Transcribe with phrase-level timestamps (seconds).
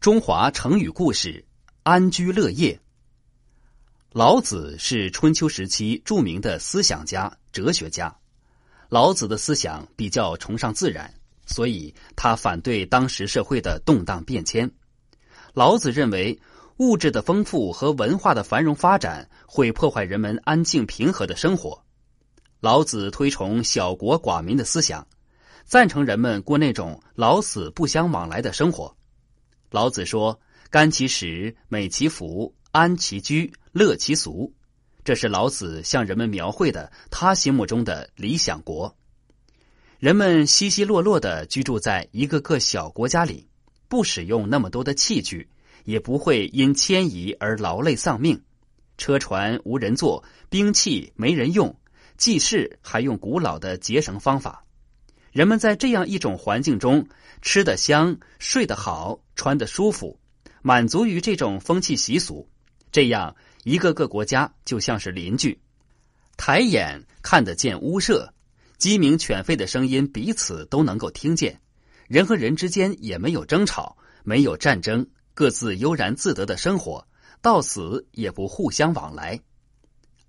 [0.00, 1.44] 中华成语故事：
[1.82, 2.80] 安居乐业。
[4.12, 8.16] 老子是春秋时期著名的思想家、哲学家。
[8.88, 11.12] 老子的思想比较崇尚自然，
[11.44, 14.70] 所以他反对当时社会的动荡变迁。
[15.52, 16.40] 老子认为，
[16.78, 21.78] 物质的丰富和文化的繁荣发展会破坏人们安静平和的生活。
[22.60, 25.06] 老子推崇小国寡民的思想，
[25.66, 28.96] 赞成人们过那种老死不相往来的生活。
[29.70, 34.52] 老子说：“甘其食，美其服，安其居，乐其俗。”
[35.04, 38.96] 这是老子向人们描绘的他心目中的理想国。
[39.98, 43.48] 人们稀稀落落的居住在一个个小国家里，
[43.88, 45.48] 不使用那么多的器具，
[45.84, 48.42] 也不会因迁移而劳累丧命。
[48.98, 51.74] 车船无人坐，兵器没人用，
[52.16, 54.64] 祭祀还用古老的结绳方法。
[55.32, 57.06] 人们在这样一种环境中，
[57.40, 60.18] 吃得香，睡得好，穿得舒服，
[60.62, 62.48] 满足于这种风气习俗。
[62.90, 65.60] 这样，一个个国家就像是邻居，
[66.36, 68.34] 抬眼看得见屋舍，
[68.76, 71.60] 鸡鸣犬吠的声音彼此都能够听见。
[72.08, 77.06] 人和人之间也没有争吵，没有战争，各自悠然自得的生活，
[77.40, 79.40] 到死也不互相往来，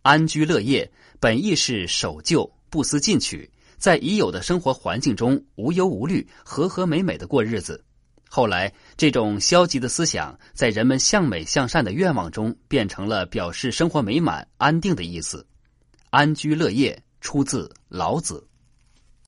[0.03, 0.91] 安居乐业。
[1.19, 3.49] 本意是守旧，不思进取。
[3.81, 7.83] 在已有的生活环境中无忧无虑、和和美美的过日子。
[8.29, 15.43] 后来，这种消极的思想在人们向美向善的愿望中变成了表示生活美满、安定的意思。
[16.11, 18.47] 安居乐业出自老子。